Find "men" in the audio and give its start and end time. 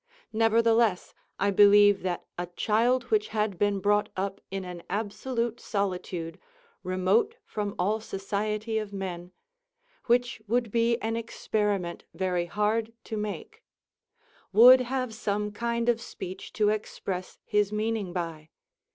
8.91-9.31